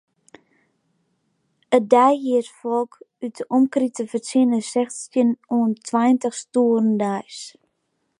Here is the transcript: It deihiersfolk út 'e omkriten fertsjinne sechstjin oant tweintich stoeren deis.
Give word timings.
It 1.77 1.83
deihiersfolk 1.91 2.91
út 3.25 3.35
'e 3.39 3.47
omkriten 3.55 4.07
fertsjinne 4.11 4.59
sechstjin 4.71 5.29
oant 5.55 5.81
tweintich 5.87 6.37
stoeren 6.41 6.91
deis. 7.01 7.39